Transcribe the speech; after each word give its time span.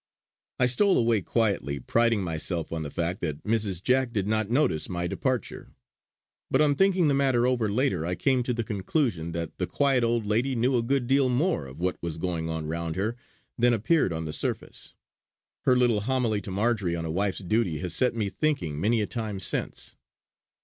I 0.59 0.65
stole 0.65 0.97
away 0.97 1.21
quietly, 1.21 1.79
priding 1.79 2.23
myself 2.23 2.73
on 2.73 2.81
the 2.81 2.89
fact 2.89 3.21
that 3.21 3.43
Mrs. 3.43 3.83
Jack 3.83 4.11
did 4.11 4.27
not 4.27 4.49
notice 4.49 4.89
my 4.89 5.05
departure; 5.05 5.75
but 6.49 6.59
on 6.59 6.73
thinking 6.73 7.07
the 7.07 7.13
matter 7.13 7.45
over 7.45 7.71
later, 7.71 8.03
I 8.03 8.15
came 8.15 8.41
to 8.41 8.53
the 8.55 8.63
conclusion 8.63 9.31
that 9.33 9.59
the 9.59 9.67
quiet 9.67 10.03
old 10.03 10.25
lady 10.25 10.55
knew 10.55 10.75
a 10.75 10.81
good 10.81 11.05
deal 11.05 11.29
more 11.29 11.67
of 11.67 11.79
what 11.79 12.01
was 12.01 12.17
going 12.17 12.49
on 12.49 12.65
round 12.65 12.95
her 12.95 13.15
than 13.59 13.73
appeared 13.73 14.11
on 14.11 14.25
the 14.25 14.33
surface. 14.33 14.95
Her 15.65 15.75
little 15.75 16.01
homily 16.01 16.41
to 16.41 16.49
Marjory 16.51 16.95
on 16.95 17.05
a 17.05 17.11
wife's 17.11 17.43
duty 17.43 17.77
has 17.81 17.93
set 17.93 18.15
me 18.15 18.27
thinking 18.27 18.81
many 18.81 19.01
a 19.03 19.05
time 19.05 19.39
since. 19.39 19.95